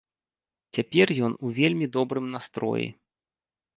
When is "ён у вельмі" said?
1.29-1.85